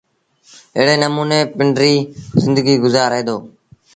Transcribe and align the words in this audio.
ايڙي 0.77 0.95
نموٚني 1.03 1.39
پنڊريٚ 1.57 2.07
زندگيٚ 2.43 2.81
گزآري 2.83 3.21
دو۔ 3.27 3.37